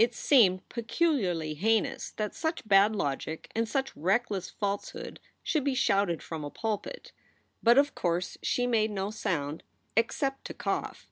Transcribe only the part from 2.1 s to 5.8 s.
that such bad logic and such reckless falsehood should be